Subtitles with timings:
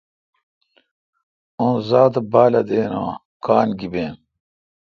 [1.59, 4.13] اوں زاتہ بالہ دین اوںکان گیبیں۔۔